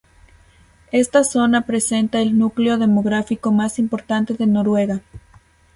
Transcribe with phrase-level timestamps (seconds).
[0.91, 5.01] Esta zona presenta el núcleo demográfico más importante de Noruega.